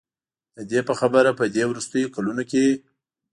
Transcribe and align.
د 0.55 0.59
دې 0.69 0.79
په 0.87 0.93
خبره 0.99 1.29
په 1.39 1.45
دې 1.55 1.63
وروستیو 1.67 2.13
کلونو 2.15 2.43
کې 2.51 2.65